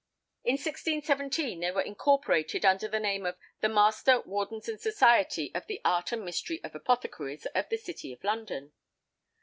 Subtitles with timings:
[0.43, 5.67] In 1617 they were incorporated under the name of "The Master, Wardens and Society of
[5.67, 8.73] the Art and Mystery of Apothecaries of the City of London."